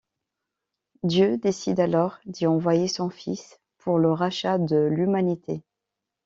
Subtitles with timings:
[1.03, 5.61] Dieu décide alors d'y envoyer son fils pour le rachat de l'humanité.